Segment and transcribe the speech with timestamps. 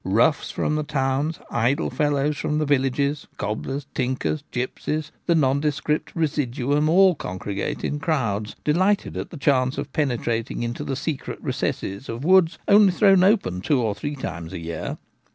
[0.03, 6.89] Roughs from the towns, idle fellows from the villages, cobblers, tinkers, gipsies, the nondescript' residuum,'
[6.89, 12.25] all congregate in crowds, delighted at the chance of penetrating into the secret recesses of
[12.25, 14.97] woods only thrown open two or three times a year.